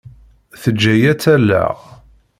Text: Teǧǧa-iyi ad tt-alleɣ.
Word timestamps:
Teǧǧa-iyi 0.61 1.09
ad 1.11 1.17
tt-alleɣ. 1.17 1.75